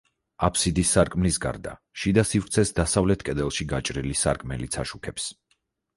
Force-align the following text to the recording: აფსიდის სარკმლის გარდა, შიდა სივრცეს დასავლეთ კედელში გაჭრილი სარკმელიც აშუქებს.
აფსიდის 0.45 0.93
სარკმლის 0.95 1.37
გარდა, 1.43 1.75
შიდა 2.03 2.25
სივრცეს 2.29 2.73
დასავლეთ 2.79 3.27
კედელში 3.29 3.69
გაჭრილი 3.75 4.19
სარკმელიც 4.23 4.79
აშუქებს. 4.87 5.29